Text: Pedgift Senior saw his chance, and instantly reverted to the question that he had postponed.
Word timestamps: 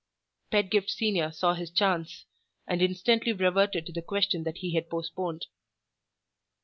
Pedgift 0.49 0.89
Senior 0.89 1.31
saw 1.31 1.53
his 1.53 1.69
chance, 1.69 2.25
and 2.65 2.81
instantly 2.81 3.33
reverted 3.33 3.85
to 3.85 3.91
the 3.91 4.01
question 4.01 4.41
that 4.45 4.57
he 4.57 4.73
had 4.73 4.89
postponed. 4.89 5.45